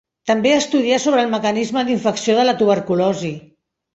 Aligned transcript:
També 0.29 0.53
estudià 0.59 0.97
sobre 1.03 1.19
el 1.25 1.29
mecanisme 1.33 1.83
d'infecció 1.89 2.37
de 2.39 2.47
la 2.47 2.57
tuberculosi. 2.63 3.33